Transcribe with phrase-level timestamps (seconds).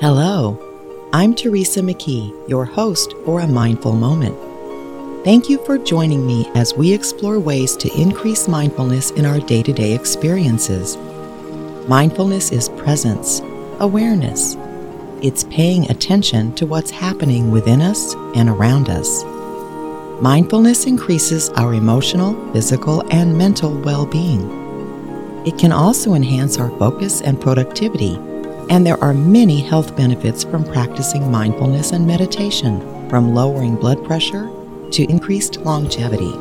[0.00, 0.58] Hello,
[1.12, 4.34] I'm Teresa McKee, your host for A Mindful Moment.
[5.26, 9.62] Thank you for joining me as we explore ways to increase mindfulness in our day
[9.62, 10.96] to day experiences.
[11.86, 13.42] Mindfulness is presence,
[13.78, 14.56] awareness.
[15.20, 19.22] It's paying attention to what's happening within us and around us.
[20.22, 24.48] Mindfulness increases our emotional, physical, and mental well being.
[25.46, 28.18] It can also enhance our focus and productivity
[28.70, 34.48] and there are many health benefits from practicing mindfulness and meditation, from lowering blood pressure
[34.92, 36.32] to increased longevity.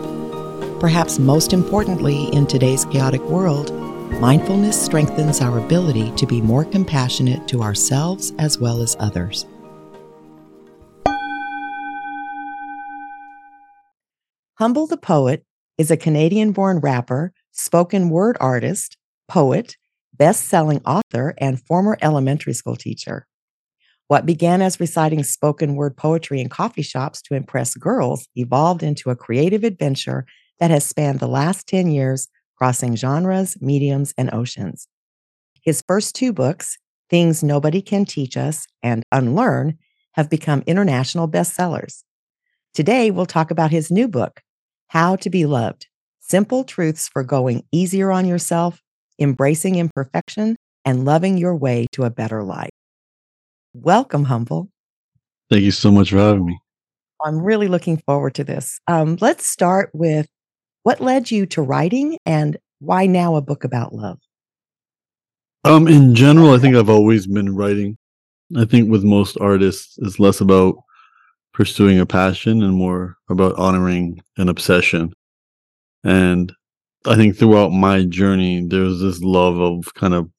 [0.79, 3.73] Perhaps most importantly, in today's chaotic world,
[4.21, 9.47] mindfulness strengthens our ability to be more compassionate to ourselves as well as others.
[14.59, 15.45] Humble the Poet
[15.79, 19.77] is a Canadian born rapper, spoken word artist, poet,
[20.19, 23.25] best selling author, and former elementary school teacher.
[24.07, 29.09] What began as reciting spoken word poetry in coffee shops to impress girls evolved into
[29.09, 30.25] a creative adventure
[30.59, 32.27] that has spanned the last 10 years,
[32.57, 34.87] crossing genres, mediums, and oceans.
[35.61, 36.77] His first two books,
[37.09, 39.77] Things Nobody Can Teach Us and Unlearn,
[40.13, 42.03] have become international bestsellers.
[42.73, 44.41] Today, we'll talk about his new book,
[44.87, 45.87] How to Be Loved
[46.19, 48.81] Simple Truths for Going Easier on Yourself
[49.19, 52.71] embracing imperfection, and loving your way to a better life.
[53.73, 54.69] Welcome, Humble.
[55.49, 56.59] Thank you so much for having me.
[57.23, 58.79] I'm really looking forward to this.
[58.87, 60.27] Um, let's start with
[60.83, 64.19] what led you to writing and why now a book about love?
[65.65, 67.97] Um, in general, I think I've always been writing.
[68.57, 70.75] I think with most artists, it's less about
[71.53, 75.13] pursuing a passion and more about honoring an obsession.
[76.03, 76.53] And
[77.05, 80.29] I think throughout my journey, there was this love of kind of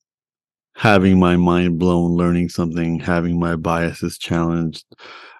[0.75, 4.84] having my mind blown, learning something, having my biases challenged.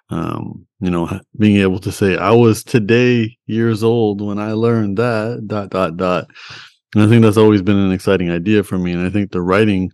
[0.09, 4.97] Um, you know, being able to say, I was today years old when I learned
[4.97, 6.27] that, dot, dot, dot.
[6.93, 8.91] And I think that's always been an exciting idea for me.
[8.91, 9.91] And I think the writing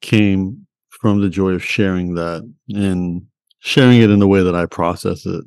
[0.00, 3.22] came from the joy of sharing that and
[3.60, 5.44] sharing it in the way that I process it.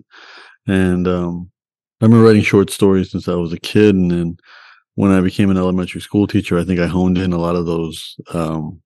[0.68, 1.51] And um,
[2.00, 3.95] I've been writing short stories since I was a kid.
[3.95, 4.38] And then
[4.96, 7.66] when I became an elementary school teacher, I think I honed in a lot of
[7.66, 8.81] those um,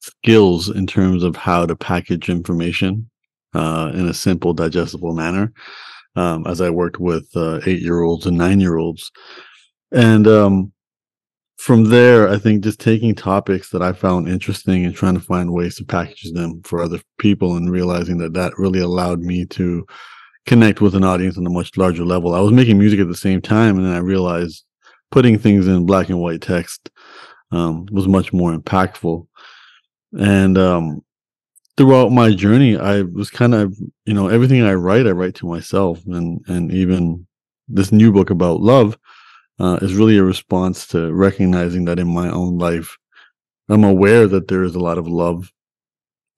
[0.00, 3.10] skills in terms of how to package information
[3.54, 5.52] uh, in a simple, digestible manner.
[6.16, 9.12] Um, as I worked with uh, eight year olds and nine year olds.
[9.92, 10.72] And um,
[11.56, 15.52] from there, I think just taking topics that I found interesting and trying to find
[15.52, 19.86] ways to package them for other people and realizing that that really allowed me to
[20.50, 22.34] connect with an audience on a much larger level.
[22.34, 24.64] I was making music at the same time, and then I realized
[25.12, 26.90] putting things in black and white text
[27.52, 29.28] um, was much more impactful.
[30.18, 31.04] And um,
[31.76, 35.46] throughout my journey, I was kind of, you know, everything I write, I write to
[35.46, 37.28] myself, and and even
[37.68, 38.98] this new book about love
[39.60, 42.98] uh, is really a response to recognizing that in my own life,
[43.68, 45.52] I'm aware that there is a lot of love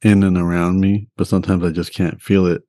[0.02, 2.62] in and around me, but sometimes I just can't feel it.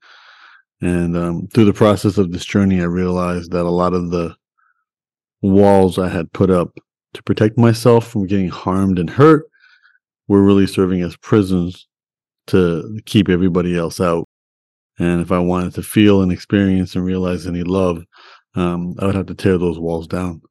[0.84, 4.36] And um, through the process of this journey, I realized that a lot of the
[5.42, 6.78] walls I had put up
[7.14, 9.46] to protect myself from getting harmed and hurt
[10.28, 11.88] were really serving as prisons
[12.48, 14.28] to keep everybody else out.
[15.00, 18.04] And if I wanted to feel and experience and realize any love,
[18.56, 20.42] um, I would have to tear those walls down.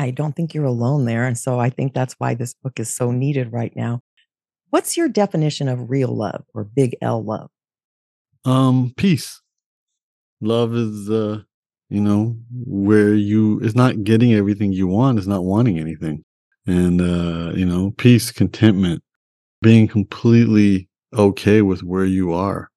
[0.00, 1.26] I don't think you're alone there.
[1.26, 4.00] And so I think that's why this book is so needed right now.
[4.70, 7.50] What's your definition of real love or big L love?
[8.44, 9.40] Um, peace
[10.40, 11.40] love is uh
[11.88, 16.24] you know where you it's not getting everything you want it's not wanting anything
[16.66, 19.02] and uh, you know, peace, contentment,
[19.62, 22.70] being completely okay with where you are,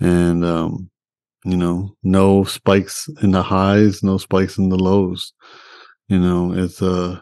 [0.00, 0.90] and um,
[1.44, 5.32] you know, no spikes in the highs, no spikes in the lows.
[6.08, 7.20] You know, it's uh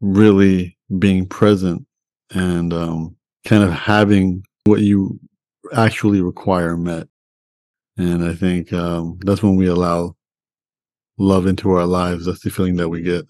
[0.00, 1.84] really being present
[2.30, 5.18] and um, kind of having what you
[5.74, 7.08] actually require met.
[7.98, 10.14] And I think um, that's when we allow
[11.18, 12.26] love into our lives.
[12.26, 13.26] That's the feeling that we get.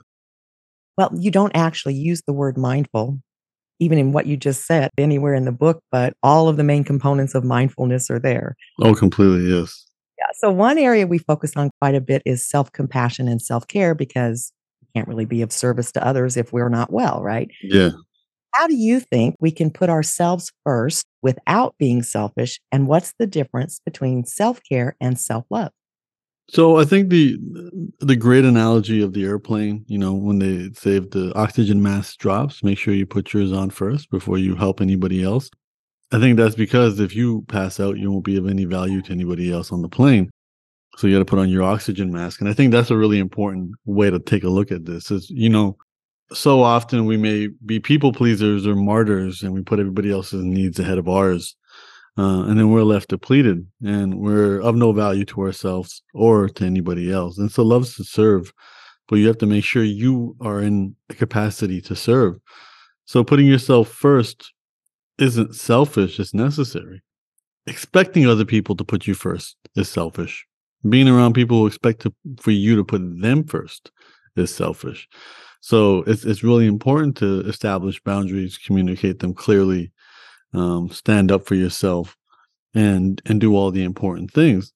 [0.96, 3.20] Well, you don't actually use the word mindful,
[3.80, 6.84] even in what you just said, anywhere in the book, but all of the main
[6.84, 8.56] components of mindfulness are there.
[8.82, 9.50] Oh, completely.
[9.50, 9.86] Yes.
[10.18, 10.26] Yeah.
[10.34, 13.94] So, one area we focus on quite a bit is self compassion and self care
[13.94, 17.48] because we can't really be of service to others if we're not well, right?
[17.62, 17.90] Yeah.
[18.52, 22.60] How do you think we can put ourselves first without being selfish?
[22.72, 25.70] And what's the difference between self care and self love?
[26.50, 27.38] So I think the
[28.00, 32.18] the great analogy of the airplane, you know, when they say if the oxygen mask
[32.18, 35.50] drops, make sure you put yours on first before you help anybody else.
[36.10, 39.12] I think that's because if you pass out, you won't be of any value to
[39.12, 40.30] anybody else on the plane.
[40.96, 43.18] So you got to put on your oxygen mask, and I think that's a really
[43.18, 45.10] important way to take a look at this.
[45.10, 45.76] Is you know,
[46.32, 50.78] so often we may be people pleasers or martyrs, and we put everybody else's needs
[50.78, 51.56] ahead of ours
[52.18, 56.64] uh, and then we're left depleted and we're of no value to ourselves or to
[56.64, 57.38] anybody else.
[57.38, 58.52] And so love's to serve,
[59.06, 62.34] but you have to make sure you are in the capacity to serve.
[63.04, 64.52] So putting yourself first
[65.18, 67.02] isn't selfish, it's necessary.
[67.68, 70.44] Expecting other people to put you first is selfish.
[70.88, 73.92] Being around people who expect to, for you to put them first
[74.34, 75.08] is selfish.
[75.60, 79.92] So it's it's really important to establish boundaries, communicate them clearly,
[80.54, 82.16] um, stand up for yourself
[82.74, 84.72] and and do all the important things.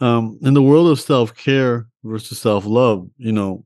[0.00, 3.64] Um, in the world of self-care versus self-love you know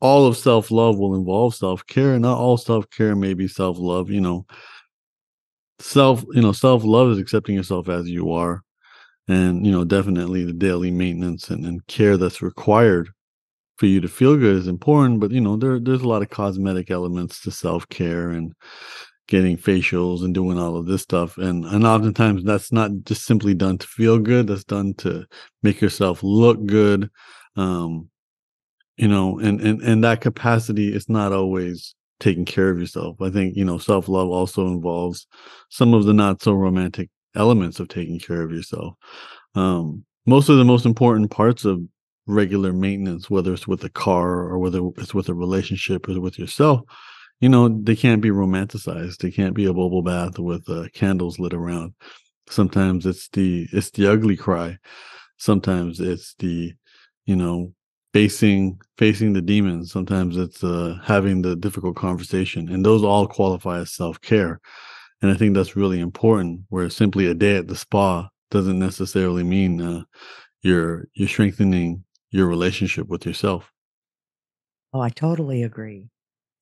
[0.00, 4.46] all of self-love will involve self-care not all self-care may be self-love you know.
[5.80, 8.62] Self you know self-love is accepting yourself as you are
[9.28, 13.10] and you know definitely the daily maintenance and, and care that's required
[13.78, 16.30] for you to feel good is important but you know there there's a lot of
[16.30, 18.52] cosmetic elements to self-care and
[19.28, 23.54] getting facials and doing all of this stuff and and oftentimes that's not just simply
[23.54, 25.24] done to feel good that's done to
[25.62, 27.10] make yourself look good
[27.56, 28.08] um
[28.96, 33.20] you know and and and that capacity is not always taking care of yourself.
[33.20, 35.26] I think you know self-love also involves
[35.70, 38.94] some of the not so romantic elements of taking care of yourself.
[39.54, 41.80] Um most of the most important parts of
[42.28, 46.38] regular maintenance whether it's with a car or whether it's with a relationship or with
[46.38, 46.82] yourself
[47.40, 49.18] you know they can't be romanticized.
[49.18, 51.94] They can't be a bubble bath with uh, candles lit around.
[52.48, 54.78] Sometimes it's the it's the ugly cry.
[55.36, 56.74] Sometimes it's the
[57.26, 57.72] you know
[58.12, 59.92] facing facing the demons.
[59.92, 64.60] Sometimes it's uh having the difficult conversation and those all qualify as self-care.
[65.20, 69.42] And i think that's really important where simply a day at the spa doesn't necessarily
[69.42, 70.02] mean uh,
[70.62, 73.72] you're you're strengthening your relationship with yourself
[74.92, 76.08] oh i totally agree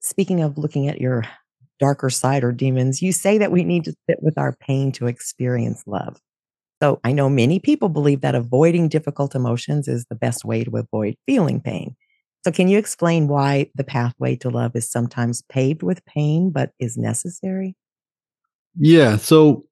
[0.07, 1.25] Speaking of looking at your
[1.81, 5.09] darker side or demons, you say that we need to sit with our pain to
[5.09, 6.21] experience love.
[6.83, 10.77] So I know many people believe that avoiding difficult emotions is the best way to
[10.77, 11.97] avoid feeling pain.
[12.45, 16.71] So can you explain why the pathway to love is sometimes paved with pain but
[16.79, 17.75] is necessary?
[18.79, 19.64] Yeah, so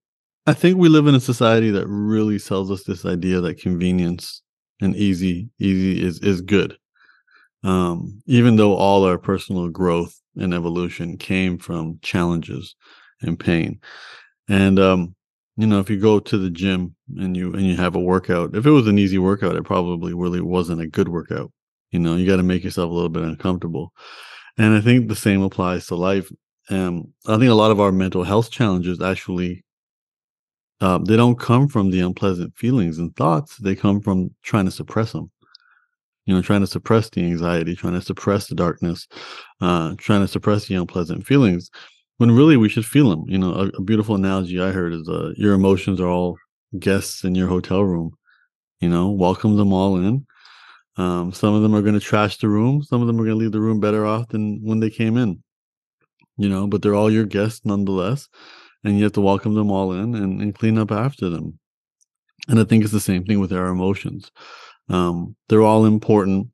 [0.47, 4.42] I think we live in a society that really sells us this idea that convenience
[4.81, 6.76] and easy easy is is good.
[7.62, 12.76] Um, even though all our personal growth and evolution came from challenges
[13.23, 13.81] and pain.
[14.49, 15.14] And um,
[15.57, 18.54] you know, if you go to the gym and you and you have a workout,
[18.54, 21.52] if it was an easy workout, it probably really wasn't a good workout.
[21.90, 23.93] You know, you got to make yourself a little bit uncomfortable.
[24.59, 26.31] And I think the same applies to life.
[26.71, 29.63] Um, I think a lot of our mental health challenges actually
[30.81, 33.57] uh, they don't come from the unpleasant feelings and thoughts.
[33.57, 35.31] They come from trying to suppress them
[36.26, 39.07] you know, trying to suppress the anxiety, trying to suppress the darkness,
[39.61, 41.71] uh, trying to suppress the unpleasant feelings,
[42.16, 43.25] when really we should feel them.
[43.28, 46.38] You know, a, a beautiful analogy I heard is uh, your emotions are all
[46.78, 48.12] guests in your hotel room.
[48.81, 50.26] You know, welcome them all in.
[50.97, 52.83] Um, some of them are going to trash the room.
[52.83, 55.16] Some of them are going to leave the room better off than when they came
[55.16, 55.43] in.
[56.37, 58.28] You know, but they're all your guests nonetheless,
[58.85, 61.59] and you have to welcome them all in and, and clean up after them.
[62.49, 64.31] And I think it's the same thing with our emotions.
[64.88, 66.49] Um, they're all important.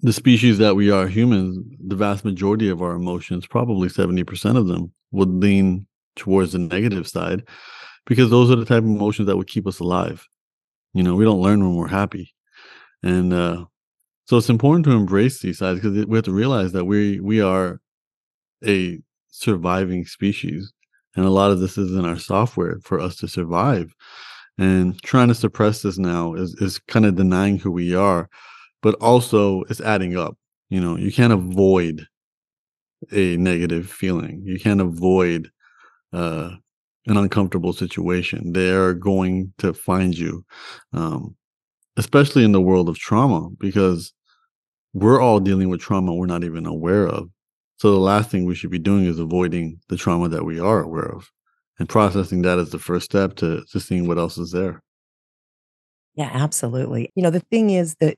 [0.00, 4.68] The species that we are, humans, the vast majority of our emotions, probably 70% of
[4.68, 5.86] them, would lean
[6.16, 7.46] towards the negative side
[8.06, 10.26] because those are the type of emotions that would keep us alive.
[10.92, 12.34] You know, we don't learn when we're happy.
[13.02, 13.64] And uh,
[14.26, 17.40] So it's important to embrace these sides because we have to realize that we we
[17.40, 17.80] are
[18.66, 20.72] a surviving species,
[21.16, 23.94] and a lot of this is in our software for us to survive.
[24.58, 28.28] And trying to suppress this now is is kind of denying who we are,
[28.82, 30.36] but also it's adding up.
[30.70, 32.06] You know, you can't avoid
[33.12, 34.42] a negative feeling.
[34.44, 35.50] You can't avoid
[36.12, 36.50] uh,
[37.06, 38.52] an uncomfortable situation.
[38.52, 40.44] They're going to find you,
[40.92, 41.36] um,
[41.96, 44.12] especially in the world of trauma, because
[44.92, 47.28] we're all dealing with trauma we're not even aware of.
[47.76, 50.82] So the last thing we should be doing is avoiding the trauma that we are
[50.82, 51.30] aware of,
[51.78, 54.80] and processing that is the first step to to seeing what else is there.
[56.14, 57.10] Yeah, absolutely.
[57.14, 58.16] You know, the thing is that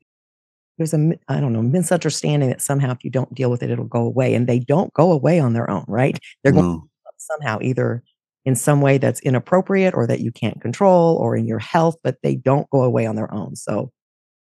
[0.78, 3.86] there's a I don't know misunderstanding that somehow if you don't deal with it, it'll
[3.86, 6.18] go away, and they don't go away on their own, right?
[6.42, 6.88] They're going No.
[7.18, 8.02] somehow either
[8.44, 12.18] in some way that's inappropriate or that you can't control or in your health, but
[12.22, 13.56] they don't go away on their own.
[13.56, 13.90] So,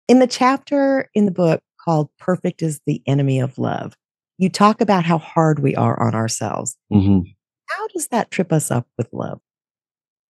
[0.08, 3.94] in the chapter in the book called Perfect is the Enemy of Love,
[4.38, 6.76] you talk about how hard we are on ourselves.
[6.90, 7.20] hmm
[7.68, 9.40] How does that trip us up with love?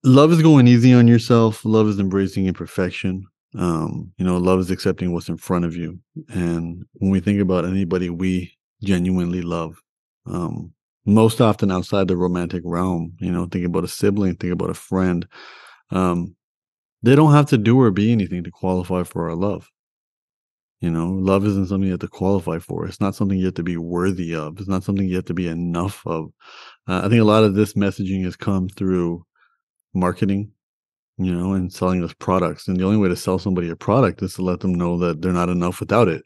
[0.05, 1.65] Love is going easy on yourself.
[1.65, 3.25] Love is embracing imperfection.
[3.59, 5.99] Um, you know, love is accepting what's in front of you.
[6.29, 9.81] And when we think about anybody we genuinely love,
[10.27, 10.73] um,
[11.07, 14.75] most often outside the romantic realm, you know, think about a sibling, think about a
[14.75, 15.27] friend.
[15.91, 16.37] Um,
[17.03, 19.71] they don't have to do or be anything to qualify for our love.
[20.81, 22.87] You know, love isn't something you have to qualify for.
[22.87, 24.59] It's not something you have to be worthy of.
[24.59, 26.31] It's not something you have to be enough of.
[26.87, 29.25] Uh, I think a lot of this messaging has come through
[29.95, 30.53] marketing,
[31.17, 32.69] you know, and selling us products.
[32.69, 35.23] And the only way to sell somebody a product is to let them know that
[35.23, 36.23] they're not enough without it.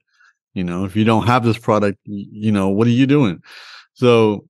[0.55, 3.41] You know, if you don't have this product, you know, what are you doing?
[3.95, 4.49] So,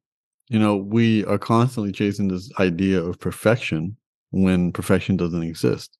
[0.48, 3.96] you know, we are constantly chasing this idea of perfection
[4.30, 5.98] when perfection doesn't exist.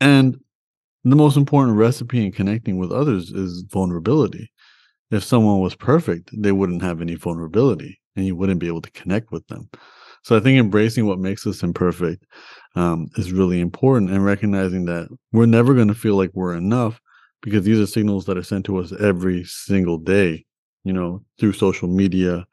[0.00, 0.38] And
[1.04, 4.50] the most important recipe in connecting with others is vulnerability.
[5.10, 8.90] If someone was perfect, they wouldn't have any vulnerability and you wouldn't be able to
[8.92, 9.68] connect with them.
[10.24, 12.24] So I think embracing what makes us imperfect
[12.76, 17.00] um, is really important and recognizing that we're never going to feel like we're enough
[17.42, 20.44] because these are signals that are sent to us every single day,
[20.84, 22.46] you know, through social media,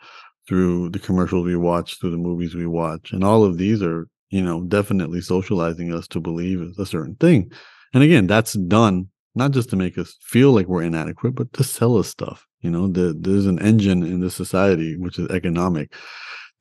[0.47, 3.11] through the commercials we watch, through the movies we watch.
[3.11, 7.51] And all of these are, you know, definitely socializing us to believe a certain thing.
[7.93, 11.63] And again, that's done not just to make us feel like we're inadequate, but to
[11.63, 12.45] sell us stuff.
[12.61, 15.93] You know, the, there's an engine in this society, which is economic.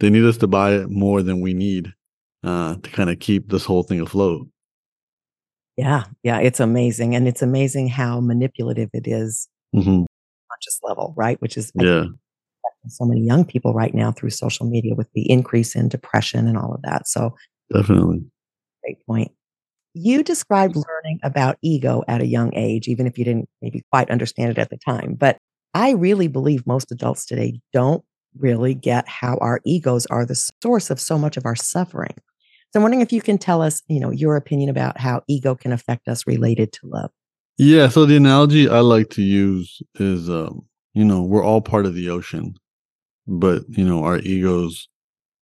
[0.00, 1.92] They need us to buy more than we need
[2.44, 4.46] uh, to kind of keep this whole thing afloat.
[5.76, 7.14] Yeah, yeah, it's amazing.
[7.14, 10.04] And it's amazing how manipulative it is mm-hmm.
[10.50, 11.40] conscious level, right?
[11.40, 12.04] Which is Yeah,
[12.86, 16.56] so many young people right now through social media with the increase in depression and
[16.56, 17.08] all of that.
[17.08, 17.34] So
[17.72, 18.24] definitely.
[18.82, 19.32] great point.
[20.00, 24.10] You described learning about ego at a young age, even if you didn't maybe quite
[24.10, 25.16] understand it at the time.
[25.18, 25.38] But
[25.74, 28.04] I really believe most adults today don't
[28.38, 32.14] really get how our egos are the source of so much of our suffering.
[32.70, 35.56] So I'm wondering if you can tell us, you know, your opinion about how ego
[35.56, 37.10] can affect us related to love.
[37.56, 37.88] Yeah.
[37.88, 40.64] So the analogy I like to use is, um,
[40.94, 42.54] you know, we're all part of the ocean,
[43.26, 44.88] but you know, our egos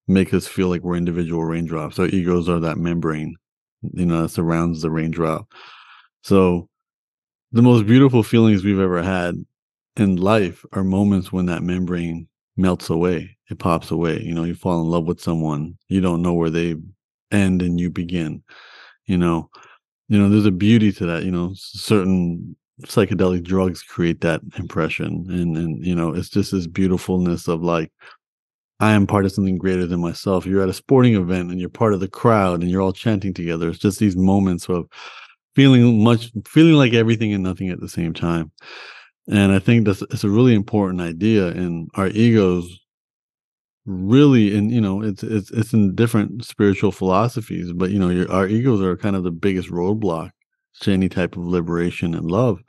[0.08, 1.98] make us feel like we're individual raindrops.
[1.98, 3.36] Our egos are that membrane,
[3.82, 5.46] you know, that surrounds the raindrop.
[6.22, 6.68] So
[7.52, 9.36] the most beautiful feelings we've ever had
[9.96, 14.20] in life are moments when that membrane melts away, it pops away.
[14.20, 16.76] You know, you fall in love with someone, you don't know where they
[17.30, 18.42] end and you begin.
[19.06, 19.50] You know,
[20.08, 21.24] you know, there's a beauty to that.
[21.24, 26.66] You know, certain psychedelic drugs create that impression, and and you know, it's just this
[26.66, 27.92] beautifulness of like
[28.78, 30.44] I am part of something greater than myself.
[30.44, 33.32] You're at a sporting event and you're part of the crowd and you're all chanting
[33.32, 33.68] together.
[33.68, 34.86] It's just these moments of
[35.54, 38.52] feeling much, feeling like everything and nothing at the same time.
[39.28, 41.48] And I think that's it's a really important idea.
[41.48, 42.78] And our egos
[43.86, 48.30] really, and you know, it's it's it's in different spiritual philosophies, but you know, your,
[48.30, 50.30] our egos are kind of the biggest roadblock
[50.80, 52.62] to any type of liberation and love,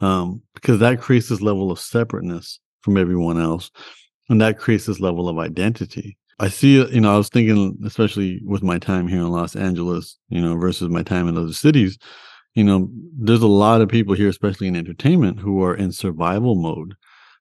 [0.00, 3.70] um, because that creates this level of separateness from everyone else
[4.28, 6.16] and that creates this level of identity.
[6.40, 10.18] I see you know, I was thinking, especially with my time here in Los Angeles,
[10.28, 11.98] you know, versus my time in other cities,
[12.54, 16.54] you know, there's a lot of people here, especially in entertainment, who are in survival
[16.54, 16.94] mode.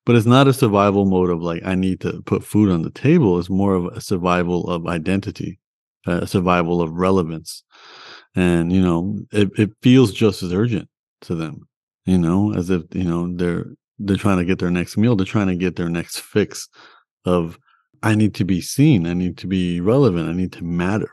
[0.05, 2.91] But it's not a survival mode of like, I need to put food on the
[2.91, 3.39] table.
[3.39, 5.59] It's more of a survival of identity,
[6.07, 7.63] uh, a survival of relevance.
[8.35, 10.87] And, you know, it, it feels just as urgent
[11.21, 11.67] to them,
[12.05, 13.65] you know, as if, you know, they're,
[13.99, 15.15] they're trying to get their next meal.
[15.15, 16.67] They're trying to get their next fix
[17.25, 17.57] of
[18.03, 19.07] I need to be seen.
[19.07, 20.29] I need to be relevant.
[20.29, 21.11] I need to matter.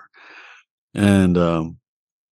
[0.94, 1.78] And um,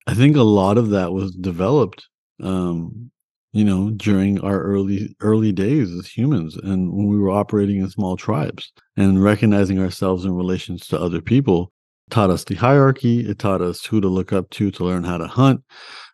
[0.06, 2.06] I think a lot of that was developed
[2.42, 3.10] um,
[3.52, 7.90] you know, during our early early days as humans and when we were operating in
[7.90, 11.70] small tribes and recognizing ourselves in relations to other people
[12.10, 13.20] taught us the hierarchy.
[13.20, 15.62] It taught us who to look up to to learn how to hunt.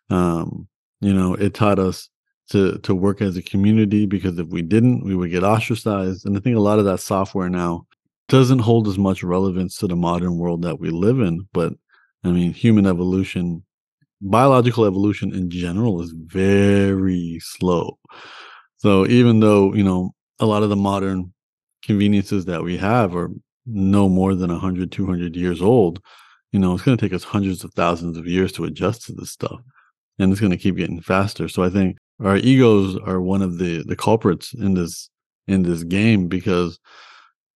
[0.09, 0.67] Um,
[0.99, 2.09] you know, it taught us
[2.49, 6.25] to to work as a community because if we didn't, we would get ostracized.
[6.25, 7.85] And I think a lot of that software now
[8.27, 11.47] doesn't hold as much relevance to the modern world that we live in.
[11.53, 11.73] But
[12.23, 13.63] I mean, human evolution
[14.21, 17.97] biological evolution in general is very slow.
[18.77, 21.33] So even though, you know, a lot of the modern
[21.83, 23.29] conveniences that we have are
[23.65, 26.01] no more than 100, 200 years old,
[26.51, 29.13] you know, it's going to take us hundreds of thousands of years to adjust to
[29.13, 29.59] this stuff.
[30.17, 31.47] And it's going to keep getting faster.
[31.47, 35.09] So I think our egos are one of the the culprits in this
[35.47, 36.79] in this game because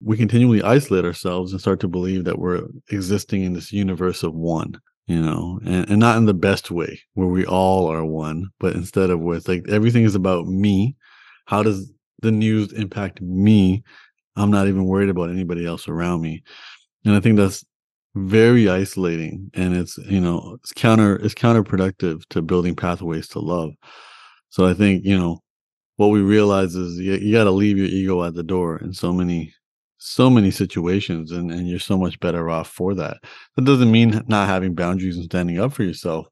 [0.02, 4.34] we continually isolate ourselves and start to believe that we're existing in this universe of
[4.34, 8.48] one you know, and, and not in the best way where we all are one,
[8.60, 10.96] but instead of with like everything is about me.
[11.46, 11.92] How does
[12.22, 13.84] the news impact me?
[14.38, 16.42] I'm not even worried about anybody else around me.
[17.06, 17.66] And I think that's
[18.16, 23.74] very isolating and it's, you know, it's counter, it's counterproductive to building pathways to love.
[24.54, 25.40] So I think, you know,
[25.96, 28.94] what we realize is you, you got to leave your ego at the door in
[28.94, 29.52] so many
[29.98, 33.18] so many situations and, and you're so much better off for that.
[33.56, 36.28] That doesn't mean not having boundaries and standing up for yourself,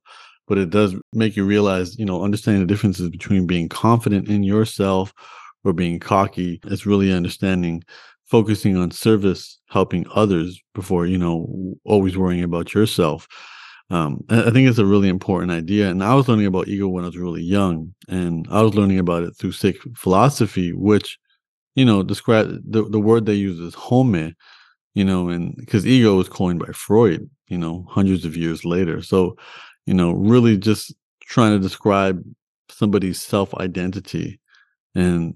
[0.47, 4.43] but it does make you realize, you know, understanding the differences between being confident in
[4.43, 5.11] yourself
[5.63, 6.59] or being cocky.
[6.65, 7.83] It's really understanding
[8.25, 13.27] focusing on service, helping others before, you know, always worrying about yourself.
[13.91, 15.89] Um, I think it's a really important idea.
[15.89, 18.99] And I was learning about ego when I was really young, and I was learning
[18.99, 21.19] about it through Sikh philosophy, which
[21.75, 24.33] you know, describe the, the word they use is haumai,
[24.93, 29.01] you know, and because ego was coined by Freud, you know, hundreds of years later.
[29.01, 29.37] So,
[29.85, 32.21] you know, really just trying to describe
[32.69, 34.39] somebody's self identity.
[34.95, 35.35] And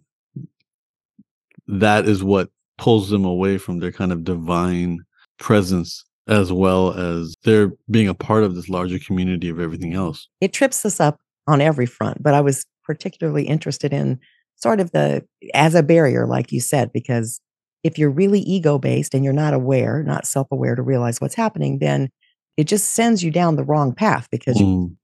[1.68, 5.00] that is what pulls them away from their kind of divine
[5.40, 10.27] presence as well as their being a part of this larger community of everything else.
[10.42, 14.20] It trips us up on every front, but I was particularly interested in
[14.55, 17.40] sort of the as a barrier, like you said, because
[17.83, 21.35] if you're really ego based and you're not aware, not self aware to realize what's
[21.35, 22.09] happening, then
[22.57, 24.96] it just sends you down the wrong path because mm.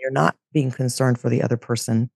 [0.00, 2.10] you're not being concerned for the other person,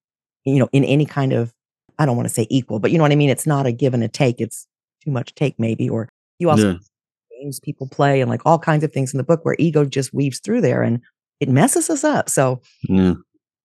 [0.44, 1.52] you know, in any kind of,
[1.98, 3.30] I don't want to say equal, but you know what I mean?
[3.30, 4.40] It's not a give and a take.
[4.40, 4.66] It's
[5.02, 6.78] too much take maybe, or you also yeah.
[7.42, 10.14] Games people play and like all kinds of things in the book where ego just
[10.14, 11.00] weaves through there and
[11.40, 12.28] it messes us up.
[12.28, 13.14] So yeah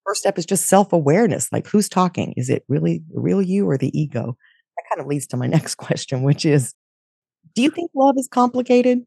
[0.08, 1.52] first step is just self awareness.
[1.52, 2.34] Like, who's talking?
[2.38, 4.38] Is it really the real you or the ego?
[4.78, 6.74] That kind of leads to my next question, which is
[7.54, 9.04] Do you think love is complicated?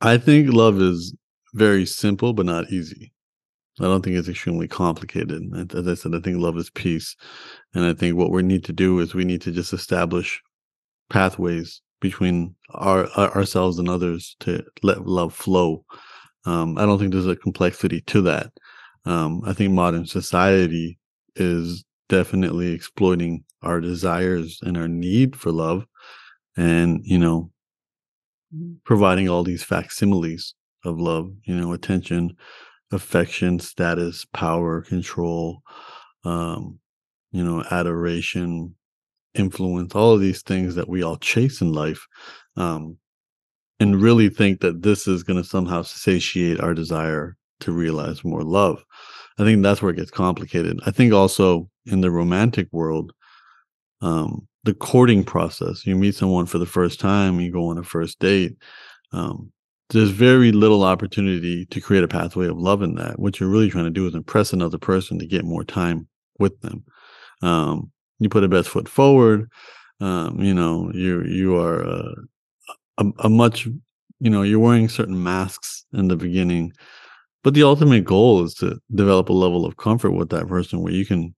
[0.00, 1.14] I think love is
[1.52, 3.12] very simple, but not easy.
[3.80, 5.42] I don't think it's extremely complicated.
[5.74, 7.16] As I said, I think love is peace.
[7.74, 10.40] And I think what we need to do is we need to just establish
[11.10, 15.82] pathways between our, our ourselves and others to let love flow.
[16.44, 18.52] Um, I don't think there's a complexity to that.
[19.06, 20.98] Um, I think modern society
[21.34, 25.86] is definitely exploiting our desires and our need for love
[26.58, 27.50] and, you know,
[28.84, 32.36] providing all these facsimiles of love, you know, attention,
[32.92, 35.62] affection, status, power, control,
[36.24, 36.78] um,
[37.32, 38.74] you know, adoration,
[39.34, 42.06] influence, all of these things that we all chase in life.
[42.56, 42.98] Um,
[43.80, 48.42] and really think that this is going to somehow satiate our desire to realize more
[48.42, 48.84] love.
[49.38, 50.78] I think that's where it gets complicated.
[50.86, 53.12] I think also in the romantic world,
[54.00, 57.82] um, the courting process, you meet someone for the first time, you go on a
[57.82, 58.56] first date.
[59.12, 59.52] Um,
[59.90, 63.18] there's very little opportunity to create a pathway of love in that.
[63.18, 66.58] What you're really trying to do is impress another person to get more time with
[66.60, 66.84] them.
[67.42, 67.92] Um,
[68.24, 69.48] you put a best foot forward.
[70.00, 72.14] Um, you know, you you are uh,
[72.98, 73.66] a, a much,
[74.20, 76.72] you know, you're wearing certain masks in the beginning
[77.44, 80.94] but the ultimate goal is to develop a level of comfort with that person where
[80.94, 81.34] you can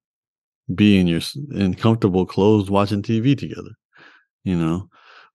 [0.74, 1.20] be in your
[1.52, 3.72] in comfortable clothes watching TV together,
[4.44, 4.88] you know.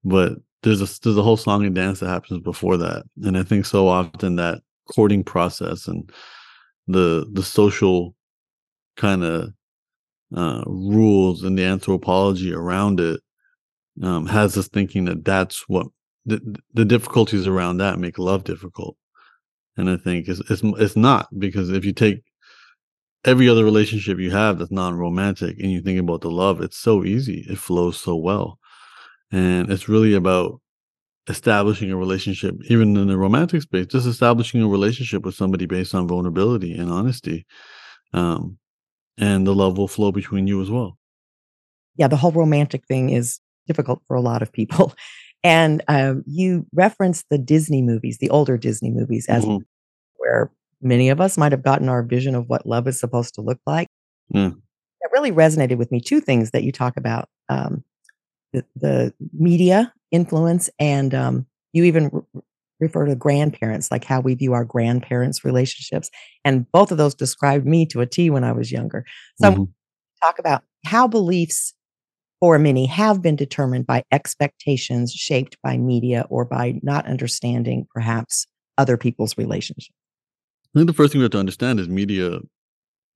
[0.05, 0.33] But
[0.63, 3.65] there's a there's a whole song and dance that happens before that, and I think
[3.65, 4.61] so often that
[4.95, 6.09] courting process and
[6.87, 8.15] the the social
[8.95, 9.53] kind of
[10.35, 13.19] uh, rules and the anthropology around it
[14.01, 15.87] um, has us thinking that that's what
[16.25, 18.95] the, the difficulties around that make love difficult
[19.77, 22.21] and I think it's it's it's not because if you take
[23.25, 27.03] every other relationship you have that's non-romantic and you think about the love, it's so
[27.03, 27.45] easy.
[27.49, 28.59] It flows so well.
[29.31, 30.59] And it's really about
[31.29, 35.93] establishing a relationship, even in the romantic space, just establishing a relationship with somebody based
[35.93, 37.45] on vulnerability and honesty.
[38.13, 38.57] Um,
[39.17, 40.97] and the love will flow between you as well.
[41.95, 44.93] Yeah, the whole romantic thing is difficult for a lot of people.
[45.43, 49.63] And um, you referenced the Disney movies, the older Disney movies, as mm-hmm.
[50.17, 53.41] where many of us might have gotten our vision of what love is supposed to
[53.41, 53.87] look like.
[54.33, 54.61] Mm.
[55.01, 55.99] That really resonated with me.
[55.99, 57.83] Two things that you talk about um,
[58.53, 62.41] the, the, media influence, and um, you even re-
[62.81, 66.09] refer to grandparents, like how we view our grandparents' relationships.
[66.43, 69.05] And both of those described me to a T when I was younger.
[69.41, 69.63] So, mm-hmm.
[70.21, 71.73] talk about how beliefs
[72.41, 78.47] for many have been determined by expectations shaped by media or by not understanding perhaps
[78.77, 79.95] other people's relationships.
[80.75, 82.39] I think the first thing we have to understand is media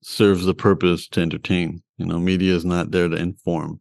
[0.03, 1.81] serves the purpose to entertain.
[1.97, 3.79] You know, media is not there to inform.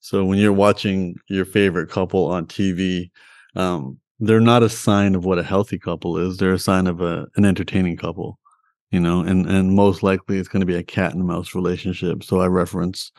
[0.00, 3.10] So when you're watching your favorite couple on TV,
[3.56, 6.36] um, they're not a sign of what a healthy couple is.
[6.36, 8.38] They're a sign of a, an entertaining couple,
[8.90, 12.24] you know, and, and most likely it's going to be a cat and mouse relationship.
[12.24, 13.12] So I reference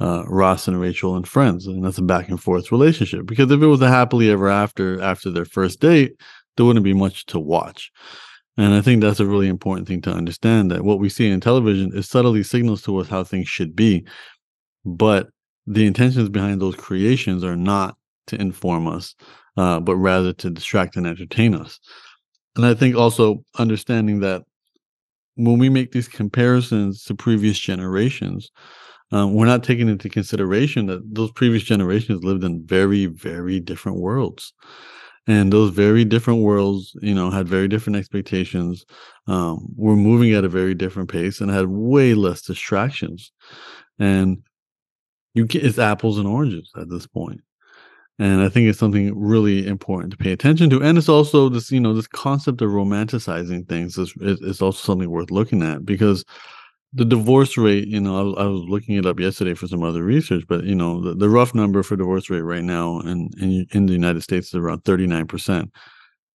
[0.00, 3.26] uh, Ross and Rachel and friends, and that's a back and forth relationship.
[3.26, 6.14] Because if it was a happily ever after after their first date,
[6.56, 7.90] there wouldn't be much to watch.
[8.56, 11.40] And I think that's a really important thing to understand that what we see in
[11.40, 14.06] television is subtly signals to us how things should be,
[14.84, 15.28] but
[15.66, 17.96] the intentions behind those creations are not
[18.28, 19.14] to inform us,
[19.56, 21.78] uh, but rather to distract and entertain us.
[22.56, 24.42] And I think also understanding that
[25.36, 28.50] when we make these comparisons to previous generations,
[29.12, 33.98] um, we're not taking into consideration that those previous generations lived in very, very different
[33.98, 34.52] worlds.
[35.26, 38.84] And those very different worlds, you know, had very different expectations.
[39.26, 43.32] Um, were moving at a very different pace and had way less distractions.
[43.98, 44.42] And
[45.32, 47.40] you get it's apples and oranges at this point.
[48.18, 50.82] And I think it's something really important to pay attention to.
[50.82, 55.10] And it's also this, you know, this concept of romanticizing things is, is also something
[55.10, 56.24] worth looking at because
[56.92, 60.04] the divorce rate, you know, I, I, was looking it up yesterday for some other
[60.04, 63.66] research, but you know, the, the rough number for divorce rate right now in, in
[63.72, 65.70] in the United States is around 39%.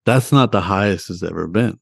[0.05, 1.79] That's not the highest it's ever been.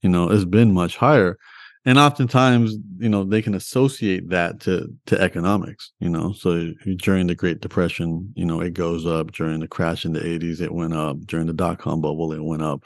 [0.00, 1.36] You know, it's been much higher.
[1.86, 6.32] And oftentimes, you know, they can associate that to to economics, you know.
[6.32, 9.32] So during the Great Depression, you know, it goes up.
[9.32, 11.18] During the crash in the 80s, it went up.
[11.26, 12.84] During the dot com bubble, it went up.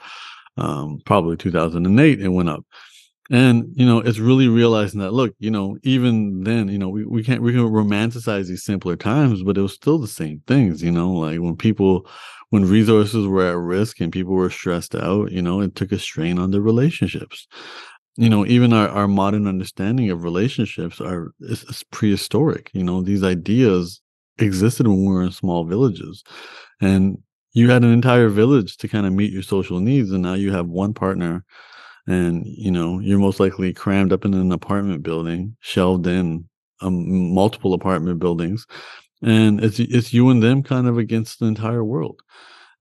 [0.57, 2.65] Um, probably 2008, it went up
[3.31, 7.05] and you know it's really realizing that look you know even then you know we,
[7.05, 10.81] we can't we can romanticize these simpler times but it was still the same things
[10.81, 12.07] you know like when people
[12.49, 15.99] when resources were at risk and people were stressed out you know it took a
[15.99, 17.47] strain on their relationships
[18.19, 23.01] you know even our, our modern understanding of relationships are is, is prehistoric you know
[23.01, 24.01] these ideas
[24.41, 26.23] existed when we were in small villages.
[26.81, 27.17] And
[27.53, 30.51] you had an entire village to kind of meet your social needs and now you
[30.51, 31.43] have one partner
[32.07, 36.47] and you know you're most likely crammed up in an apartment building shelved in
[36.81, 38.65] um, multiple apartment buildings
[39.23, 42.21] and it's it's you and them kind of against the entire world.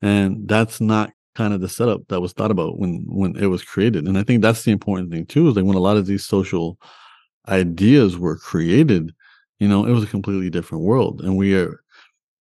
[0.02, 3.62] And that's not kind of the setup that was thought about when when it was
[3.62, 6.06] created and i think that's the important thing too is like when a lot of
[6.06, 6.76] these social
[7.48, 9.14] ideas were created
[9.60, 11.80] you know it was a completely different world and we are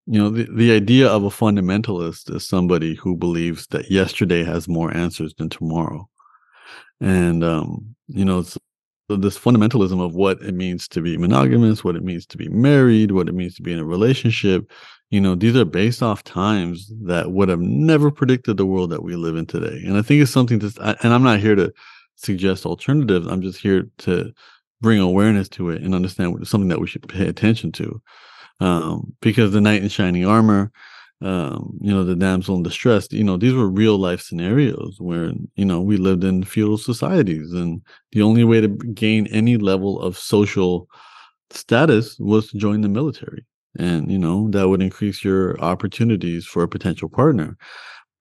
[0.06, 4.66] you know the, the idea of a fundamentalist is somebody who believes that yesterday has
[4.66, 6.08] more answers than tomorrow
[7.02, 8.42] and um, you know
[9.08, 13.12] this fundamentalism of what it means to be monogamous, what it means to be married,
[13.12, 14.68] what it means to be in a relationship.
[15.10, 19.04] You know, these are based off times that would have never predicted the world that
[19.04, 19.80] we live in today.
[19.86, 21.72] And I think it's something to, and I'm not here to
[22.16, 23.26] suggest alternatives.
[23.28, 24.32] I'm just here to
[24.80, 28.02] bring awareness to it and understand something that we should pay attention to.
[28.58, 30.72] Um, because the knight in shining armor,
[31.22, 35.32] um, you know, the damsel in distress, you know, these were real life scenarios where,
[35.54, 37.80] you know, we lived in feudal societies and
[38.12, 40.88] the only way to gain any level of social
[41.50, 43.44] status was to join the military.
[43.78, 47.56] And, you know, that would increase your opportunities for a potential partner.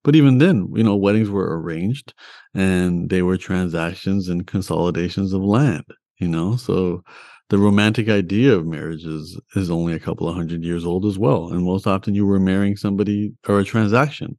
[0.03, 2.13] But even then, you know, weddings were arranged
[2.53, 5.85] and they were transactions and consolidations of land,
[6.19, 7.03] you know, so
[7.49, 11.17] the romantic idea of marriage is is only a couple of hundred years old as
[11.19, 14.37] well and most often you were marrying somebody or a transaction.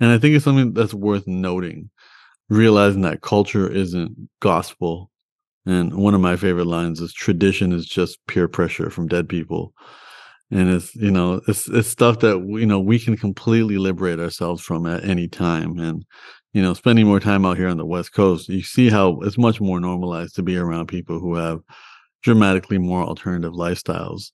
[0.00, 1.90] And i think it's something that's worth noting
[2.50, 5.10] realizing that culture isn't gospel.
[5.66, 9.74] And one of my favorite lines is tradition is just peer pressure from dead people
[10.52, 14.62] and it's you know it's it's stuff that you know we can completely liberate ourselves
[14.62, 16.04] from at any time and
[16.52, 19.38] you know spending more time out here on the west coast you see how it's
[19.38, 21.60] much more normalized to be around people who have
[22.22, 24.30] dramatically more alternative lifestyles.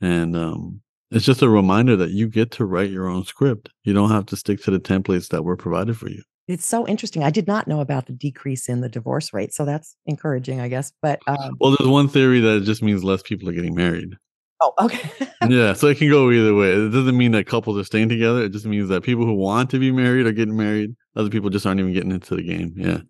[0.00, 3.70] And um, it's just a reminder that you get to write your own script.
[3.84, 6.22] You don't have to stick to the templates that were provided for you.
[6.48, 7.22] it's so interesting.
[7.22, 10.68] I did not know about the decrease in the divorce rate, so that's encouraging, I
[10.68, 10.92] guess.
[11.02, 14.16] But um, well, there's one theory that it just means less people are getting married.
[14.60, 15.10] Oh, okay.
[15.48, 16.70] yeah, so it can go either way.
[16.70, 18.44] It doesn't mean that couples are staying together.
[18.44, 20.94] It just means that people who want to be married are getting married.
[21.14, 22.74] Other people just aren't even getting into the game.
[22.76, 23.00] Yeah.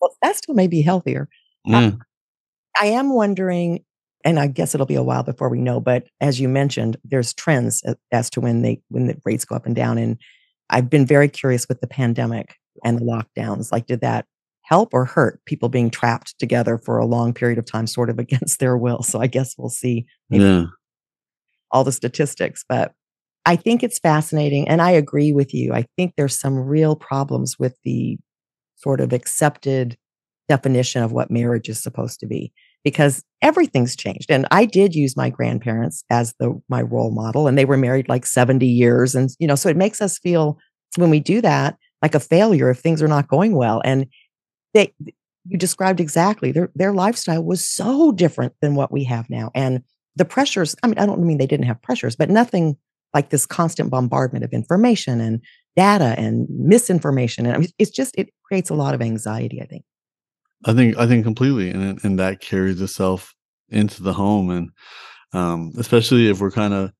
[0.00, 1.28] Well, that still may be healthier.
[1.64, 1.90] Yeah.
[1.90, 1.98] Mm.
[2.80, 3.84] I am wondering,
[4.24, 7.34] and I guess it'll be a while before we know, but as you mentioned, there's
[7.34, 7.82] trends
[8.12, 9.98] as to when they when the rates go up and down.
[9.98, 10.18] And
[10.70, 13.72] I've been very curious with the pandemic and the lockdowns.
[13.72, 14.26] Like, did that
[14.62, 18.18] help or hurt people being trapped together for a long period of time, sort of
[18.18, 19.02] against their will?
[19.02, 20.66] So I guess we'll see yeah.
[21.70, 22.64] All the statistics.
[22.68, 22.92] But
[23.44, 24.68] I think it's fascinating.
[24.68, 25.72] And I agree with you.
[25.72, 28.18] I think there's some real problems with the
[28.76, 29.96] sort of accepted
[30.48, 32.52] definition of what marriage is supposed to be
[32.84, 37.58] because everything's changed and i did use my grandparents as the my role model and
[37.58, 40.56] they were married like 70 years and you know so it makes us feel
[40.94, 43.82] when we do that like a failure if things are not going well.
[43.84, 44.06] And
[44.74, 44.92] they,
[45.48, 49.50] you described exactly their their lifestyle was so different than what we have now.
[49.54, 49.82] And
[50.16, 52.76] the pressures, I mean, I don't mean they didn't have pressures, but nothing
[53.14, 55.40] like this constant bombardment of information and
[55.76, 57.46] data and misinformation.
[57.46, 59.84] And I mean, it's just it creates a lot of anxiety, I think.
[60.64, 61.70] I think I think completely.
[61.70, 63.34] And and that carries itself
[63.68, 64.70] into the home and
[65.32, 66.92] um, especially if we're kind of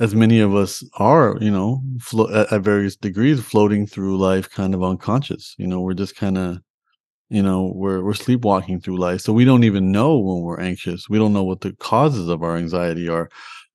[0.00, 4.50] as many of us are, you know, flo- at, at, various degrees, floating through life,
[4.50, 5.54] kind of unconscious.
[5.58, 6.58] You know, we're just kind of,
[7.32, 11.08] you know, we're we're sleepwalking through life, so we don't even know when we're anxious.
[11.08, 13.30] We don't know what the causes of our anxiety are.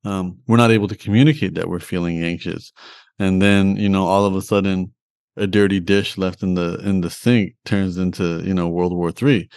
[0.06, 2.72] Um, we're not able to communicate that we're feeling anxious,
[3.20, 4.93] and then you know, all of a sudden,
[5.36, 9.12] a dirty dish left in the in the sink turns into you know World War
[9.12, 9.50] Three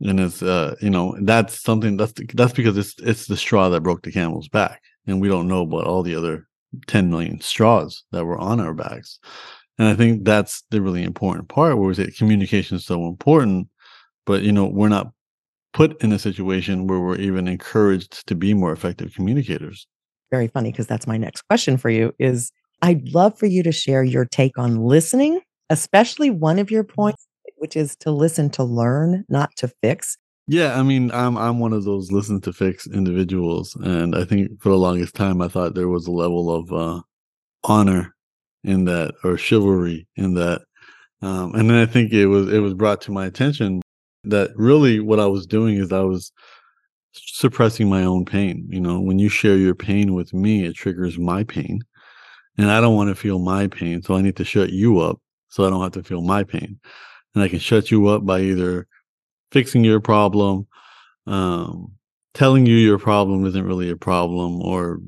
[0.00, 3.82] and it's uh you know that's something that's that's because it's it's the straw that
[3.82, 6.46] broke the camel's back and we don't know about all the other
[6.86, 9.18] 10 million straws that were on our backs.
[9.78, 13.68] And I think that's the really important part where we say communication is so important,
[14.24, 15.12] but you know, we're not
[15.72, 19.86] put in a situation where we're even encouraged to be more effective communicators.
[20.30, 23.72] Very funny because that's my next question for you is I'd love for you to
[23.72, 27.26] share your take on listening, especially one of your points
[27.64, 30.18] which is to listen to learn, not to fix.
[30.46, 34.60] Yeah, I mean, I'm I'm one of those listen to fix individuals, and I think
[34.60, 37.00] for the longest time I thought there was a level of uh,
[37.64, 38.13] honor
[38.64, 40.62] in that or chivalry in that,
[41.22, 43.82] um, and then I think it was it was brought to my attention
[44.24, 46.32] that really what I was doing is I was
[47.12, 48.66] suppressing my own pain.
[48.70, 51.80] You know, when you share your pain with me, it triggers my pain,
[52.58, 55.20] and I don't want to feel my pain, so I need to shut you up
[55.48, 56.80] so I don't have to feel my pain,
[57.34, 58.86] and I can shut you up by either
[59.52, 60.66] fixing your problem,
[61.26, 61.92] um,
[62.34, 64.98] telling you your problem isn't really a problem, or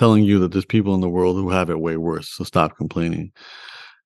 [0.00, 2.30] telling you that there's people in the world who have it way worse.
[2.30, 3.32] So stop complaining.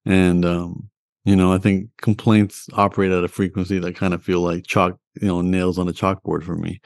[0.04, 0.90] And um,
[1.24, 4.98] you know, I think complaints operate at a frequency that kind of feel like chalk,
[5.22, 6.80] you know, nails on a chalkboard for me.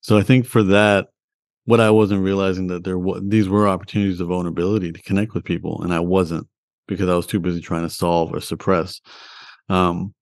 [0.00, 1.06] So I think for that,
[1.66, 5.44] what I wasn't realizing that there was these were opportunities of vulnerability to connect with
[5.44, 6.48] people, and I wasn't
[6.88, 9.00] because I was too busy trying to solve or suppress.
[9.68, 10.12] Um,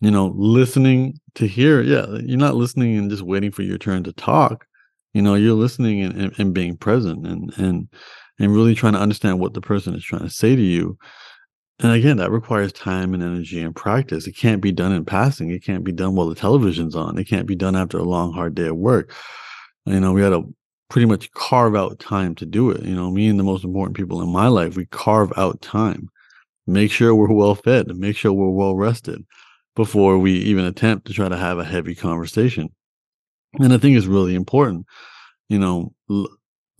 [0.00, 1.80] you know, listening to hear.
[1.80, 4.66] Yeah, you're not listening and just waiting for your turn to talk.
[5.14, 7.88] You know, you're listening and, and, and being present and and
[8.38, 10.98] and really trying to understand what the person is trying to say to you.
[11.78, 14.26] And again, that requires time and energy and practice.
[14.26, 15.50] It can't be done in passing.
[15.50, 17.18] It can't be done while the television's on.
[17.18, 19.12] It can't be done after a long, hard day of work.
[19.84, 20.54] You know, we had to
[20.88, 22.82] pretty much carve out time to do it.
[22.82, 26.08] You know, me and the most important people in my life, we carve out time,
[26.66, 29.24] make sure we're well fed, make sure we're well rested,
[29.74, 32.68] before we even attempt to try to have a heavy conversation.
[33.60, 34.86] And I think it's really important.
[35.48, 36.28] You know, l-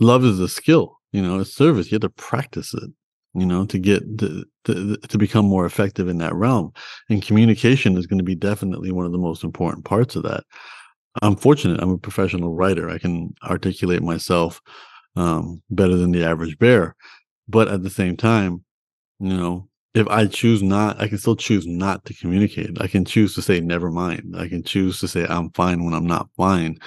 [0.01, 1.91] love is a skill, you know, it's service.
[1.91, 2.91] You have to practice it,
[3.35, 6.73] you know, to get to, to, to become more effective in that realm.
[7.11, 10.45] And communication is going to be definitely one of the most important parts of that.
[11.21, 11.81] I'm fortunate.
[11.83, 12.89] I'm a professional writer.
[12.89, 14.61] I can articulate myself
[15.17, 16.97] um, better than the average bear.
[17.49, 18.65] But at the same time,
[19.21, 22.81] you know, if I choose not, I can still choose not to communicate.
[22.81, 24.35] I can choose to say never mind.
[24.37, 26.79] I can choose to say I'm fine when I'm not fine.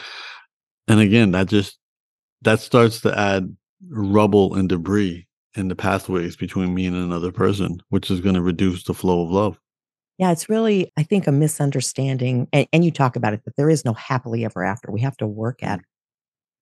[0.87, 1.77] And again, that just
[2.41, 3.55] that starts to add
[3.89, 8.41] rubble and debris in the pathways between me and another person, which is going to
[8.41, 9.59] reduce the flow of love.
[10.17, 12.47] Yeah, it's really, I think, a misunderstanding.
[12.53, 14.91] And, and you talk about it that there is no happily ever after.
[14.91, 15.85] We have to work at it.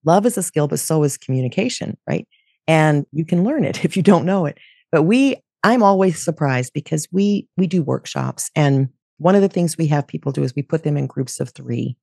[0.06, 2.28] Love is a skill, but so is communication, right?
[2.68, 4.58] And you can learn it if you don't know it.
[4.92, 9.78] But we I'm always surprised because we we do workshops and one of the things
[9.78, 11.96] we have people do is we put them in groups of 3.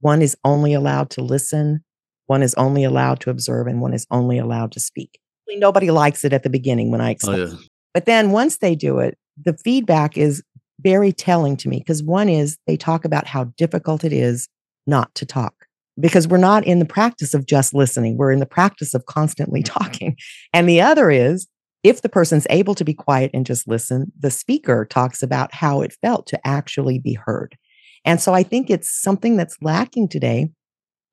[0.00, 1.84] One is only allowed to listen,
[2.26, 5.20] one is only allowed to observe and one is only allowed to speak.
[5.56, 7.40] Nobody likes it at the beginning when I explain.
[7.40, 7.56] Oh, yeah.
[7.92, 10.42] But then once they do it, the feedback is
[10.80, 14.48] very telling to me because one is they talk about how difficult it is
[14.86, 15.54] not to talk
[16.00, 18.16] because we're not in the practice of just listening.
[18.16, 20.16] We're in the practice of constantly talking.
[20.52, 21.46] And the other is
[21.84, 25.82] if the person's able to be quiet and just listen, the speaker talks about how
[25.82, 27.56] it felt to actually be heard.
[28.04, 30.50] And so I think it's something that's lacking today.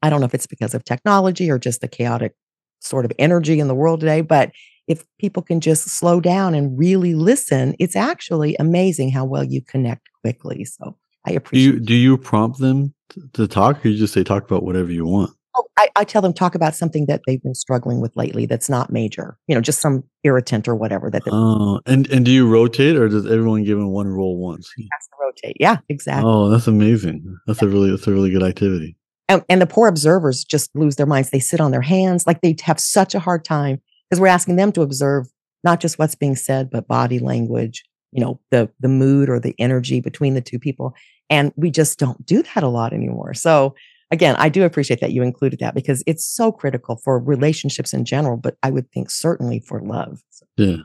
[0.02, 2.34] I don't know if it's because of technology or just the chaotic
[2.80, 4.52] sort of energy in the world today, but
[4.88, 9.62] if people can just slow down and really listen, it's actually amazing how well you
[9.62, 10.66] connect quickly.
[10.66, 11.72] So I appreciate.
[11.72, 12.94] Do you do you prompt them
[13.34, 15.32] to talk, or you just say talk about whatever you want?
[15.56, 18.70] Oh, I, I tell them talk about something that they've been struggling with lately that's
[18.70, 19.38] not major.
[19.48, 21.10] You know, just some irritant or whatever.
[21.10, 21.24] That.
[21.30, 24.72] Oh, and and do you rotate, or does everyone give them one role once?
[24.78, 25.58] Has to rotate.
[25.60, 26.30] Yeah, exactly.
[26.30, 27.38] Oh, that's amazing.
[27.48, 28.96] That's a really that's a really good activity.
[29.28, 31.30] And, and the poor observers just lose their minds.
[31.30, 34.58] They sit on their hands, like they have such a hard time because we're asking
[34.58, 35.28] them to observe
[35.64, 39.56] not just what's being said, but body language, you know, the the mood or the
[39.58, 40.94] energy between the two people.
[41.30, 43.34] And we just don't do that a lot anymore.
[43.34, 43.76] So
[44.12, 48.06] again, I do appreciate that you included that because it's so critical for relationships in
[48.06, 50.22] general, but I would think certainly for love.
[50.58, 50.78] Yeah.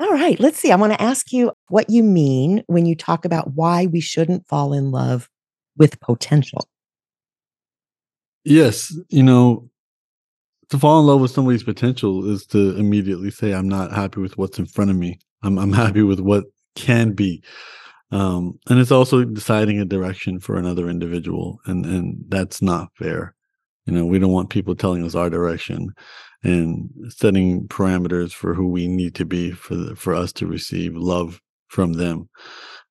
[0.00, 0.70] All right, let's see.
[0.70, 4.46] I want to ask you what you mean when you talk about why we shouldn't
[4.46, 5.28] fall in love
[5.76, 6.68] with potential.
[8.44, 9.70] Yes, you know,
[10.70, 14.36] to fall in love with somebody's potential is to immediately say i'm not happy with
[14.38, 17.42] what's in front of me i'm, I'm happy with what can be
[18.10, 23.34] um, and it's also deciding a direction for another individual and and that's not fair.
[23.86, 25.92] You know we don't want people telling us our direction
[26.42, 30.96] and setting parameters for who we need to be for the, for us to receive
[30.96, 32.28] love from them.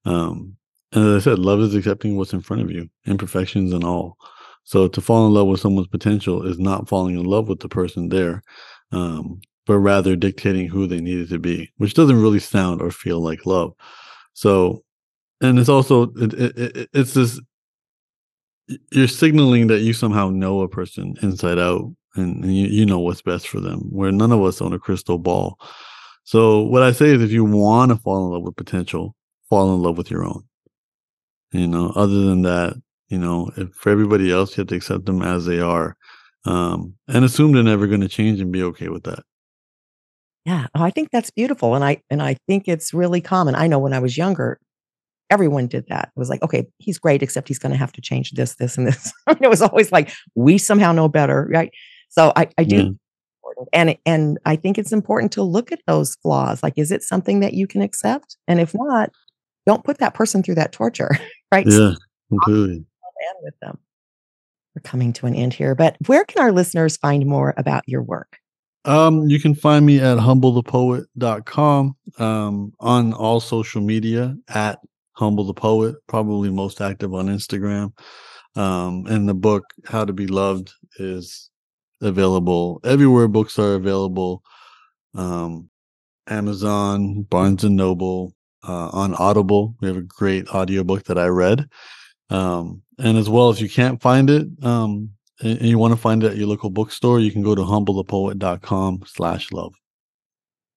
[0.06, 0.58] Um,
[0.92, 4.18] and as i said love is accepting what's in front of you imperfections and all.
[4.64, 7.70] So to fall in love with someone's potential is not falling in love with the
[7.70, 8.44] person there,
[8.92, 13.22] um, but rather dictating who they needed to be, which doesn't really sound or feel
[13.22, 13.74] like love.
[14.34, 14.84] So,
[15.44, 17.40] and it's also it, it, it, it's this
[18.92, 23.00] you're signaling that you somehow know a person inside out and, and you, you know
[23.00, 25.60] what's best for them where none of us own a crystal ball
[26.24, 29.16] so what i say is if you want to fall in love with potential
[29.50, 30.44] fall in love with your own
[31.52, 32.74] you know other than that
[33.14, 35.96] you know, if for everybody else, you have to accept them as they are,
[36.46, 39.24] um, and assume they're never going to change and be okay with that.
[40.46, 43.54] Yeah, oh, I think that's beautiful, and I and I think it's really common.
[43.54, 44.60] I know when I was younger,
[45.30, 46.12] everyone did that.
[46.16, 48.78] It was like, okay, he's great, except he's going to have to change this, this,
[48.78, 49.12] and this.
[49.28, 51.72] it was always like we somehow know better, right?
[52.10, 52.76] So I, I do,
[53.56, 53.64] yeah.
[53.74, 56.62] and and I think it's important to look at those flaws.
[56.62, 58.38] Like, is it something that you can accept?
[58.48, 59.12] And if not,
[59.66, 61.12] don't put that person through that torture,
[61.52, 61.66] right?
[61.68, 61.94] Yeah,
[62.30, 62.86] completely
[63.24, 63.78] and with them.
[64.76, 68.02] We're coming to an end here, but where can our listeners find more about your
[68.02, 68.40] work?
[68.86, 74.80] Um, you can find me at humblethepoet.com, um, on all social media at
[75.14, 77.94] humble the poet, probably most active on Instagram.
[78.56, 81.50] Um, and the book, How to Be Loved, is
[82.02, 84.44] available everywhere books are available.
[85.16, 85.70] Um,
[86.28, 88.36] Amazon, Barnes and Noble,
[88.68, 89.76] uh, on Audible.
[89.82, 91.68] We have a great audiobook that I read.
[92.30, 95.10] Um, and as well, if you can't find it, um,
[95.42, 99.04] and you want to find it at your local bookstore, you can go to humblethepoet.com
[99.08, 99.74] slash love.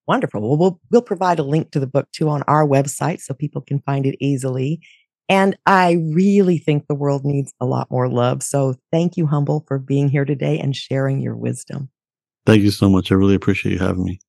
[0.07, 0.41] Wonderful.
[0.41, 3.61] Well, we'll we'll provide a link to the book too on our website so people
[3.61, 4.81] can find it easily.
[5.29, 8.45] And I really think the world needs a lot more love.
[8.45, 11.91] So thank you, Humble, for being here today and sharing your wisdom.
[12.45, 13.11] Thank you so much.
[13.11, 14.21] I really appreciate you having me.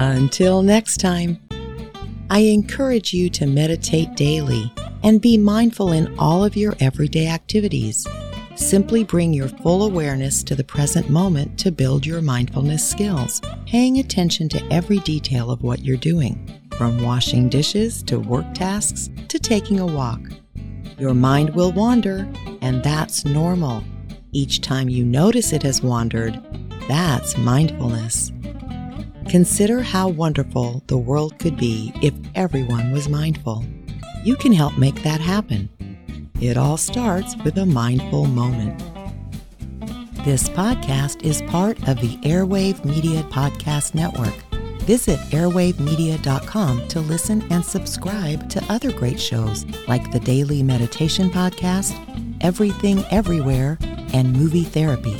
[0.00, 1.38] Until next time.
[2.32, 4.72] I encourage you to meditate daily
[5.04, 8.06] and be mindful in all of your everyday activities.
[8.62, 13.98] Simply bring your full awareness to the present moment to build your mindfulness skills, paying
[13.98, 16.48] attention to every detail of what you're doing,
[16.78, 20.20] from washing dishes to work tasks to taking a walk.
[20.96, 22.26] Your mind will wander,
[22.62, 23.84] and that's normal.
[24.30, 26.40] Each time you notice it has wandered,
[26.88, 28.32] that's mindfulness.
[29.28, 33.66] Consider how wonderful the world could be if everyone was mindful.
[34.24, 35.68] You can help make that happen.
[36.42, 38.76] It all starts with a mindful moment.
[40.24, 44.34] This podcast is part of the Airwave Media Podcast Network.
[44.82, 51.94] Visit airwavemedia.com to listen and subscribe to other great shows like the Daily Meditation Podcast,
[52.40, 53.78] Everything Everywhere,
[54.12, 55.18] and Movie Therapy.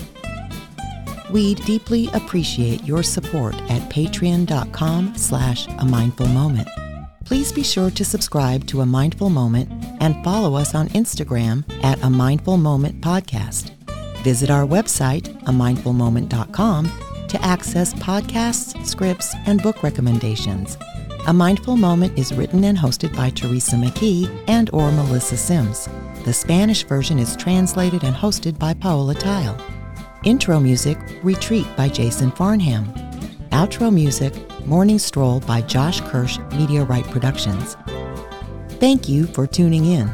[1.30, 6.66] We deeply appreciate your support at patreon.com slash a mindful moment.
[7.24, 12.03] Please be sure to subscribe to A Mindful Moment and follow us on Instagram at
[12.03, 13.70] A Mindful Moment Podcast.
[14.24, 16.92] Visit our website, amindfulmoment.com,
[17.28, 20.76] to access podcasts, scripts, and book recommendations.
[21.28, 25.88] A Mindful Moment is written and hosted by Teresa McKee and or Melissa Sims.
[26.24, 29.57] The Spanish version is translated and hosted by Paola Tile.
[30.24, 32.92] Intro music, Retreat by Jason Farnham.
[33.50, 34.34] Outro music,
[34.66, 37.76] Morning Stroll by Josh Kirsch, Right Productions.
[38.83, 40.11] Thank you for tuning in.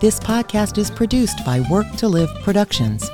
[0.00, 3.08] This podcast is produced by Work to Live Productions